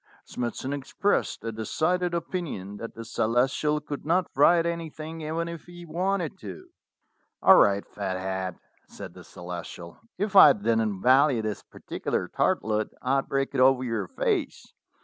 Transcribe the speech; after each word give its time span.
Smithson 0.25 0.73
expressed 0.73 1.43
a 1.43 1.51
decided 1.51 2.15
opinion 2.15 2.77
that 2.77 2.95
the 2.95 3.05
Celestial 3.05 3.79
could 3.79 4.03
not 4.03 4.31
write 4.35 4.65
anything 4.65 5.21
even 5.21 5.47
if 5.47 5.65
he 5.65 5.85
wanted 5.85 6.39
to. 6.39 6.69
"All 7.43 7.57
right, 7.57 7.85
Fathead," 7.85 8.57
said 8.87 9.13
the 9.13 9.23
Celestial: 9.23 9.99
"if 10.17 10.35
I 10.35 10.53
didn't 10.53 11.03
value 11.03 11.43
this 11.43 11.61
particular 11.61 12.27
tartlet 12.27 12.87
I'd 13.03 13.29
break 13.29 13.53
it 13.53 13.61
over 13.61 13.83
your 13.83 14.07
face. 14.07 14.73